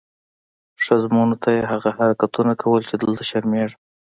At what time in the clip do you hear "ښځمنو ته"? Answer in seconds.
0.83-1.49